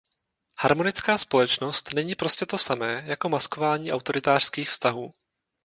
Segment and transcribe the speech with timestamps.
[0.57, 5.13] Harmonická společnost není prostě to samé, jako maskování autoritářských vztahů.